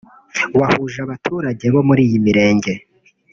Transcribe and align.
wahuje 0.59 0.97
abaturage 1.05 1.65
bo 1.73 1.81
muri 1.87 2.01
iyi 2.07 2.19
mirenge 2.25 2.71